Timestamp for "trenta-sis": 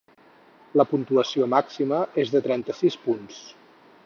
2.49-2.99